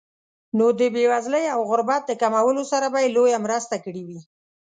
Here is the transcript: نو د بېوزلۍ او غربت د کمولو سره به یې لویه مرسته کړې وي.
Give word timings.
نو 0.57 0.65
د 0.79 0.81
بېوزلۍ 0.93 1.45
او 1.55 1.59
غربت 1.69 2.01
د 2.07 2.11
کمولو 2.21 2.63
سره 2.71 2.87
به 2.93 2.99
یې 3.03 3.09
لویه 3.15 3.37
مرسته 3.45 3.75
کړې 3.85 4.01
وي. 4.07 4.19